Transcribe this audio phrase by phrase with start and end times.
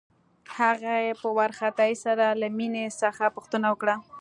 [0.57, 3.95] هغې په وارخطايۍ سره له مينې څخه پوښتنه وکړه.